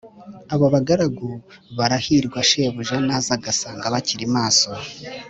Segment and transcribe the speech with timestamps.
[0.53, 1.29] Abo bagaragu
[1.77, 4.69] barahirwa shebuja naza agasanga bakiri maso